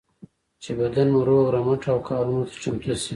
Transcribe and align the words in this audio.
چې 0.61 0.71
بدن 0.79 1.07
مو 1.13 1.21
روغ 1.29 1.45
رمټ 1.55 1.81
او 1.91 1.97
کارونو 2.09 2.43
ته 2.49 2.55
چمتو 2.63 2.93
شي. 3.01 3.09